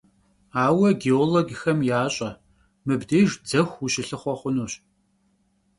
Aue 0.65 0.89
gêologxem 1.01 1.79
yaş'e: 1.89 2.29
mıbdêjj 2.85 3.33
dzexu 3.45 3.75
vuşılhıxhue 3.79 4.33
xhunuş. 4.39 4.73